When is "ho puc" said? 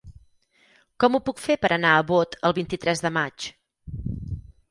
1.17-1.41